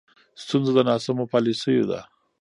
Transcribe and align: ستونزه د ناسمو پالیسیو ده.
ستونزه 0.43 0.71
د 0.75 0.79
ناسمو 0.89 1.29
پالیسیو 1.31 1.89
ده. 1.91 1.99